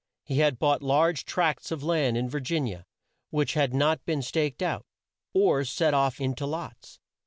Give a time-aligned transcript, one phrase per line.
[0.23, 2.85] He had bought large tracts of land in Vir gin i a,
[3.29, 4.87] which had not been staked out,
[5.31, 6.99] or set off in to lots.